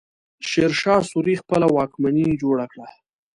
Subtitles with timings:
[0.49, 2.87] شېرشاه سوري خپله واکمني جوړه کړه.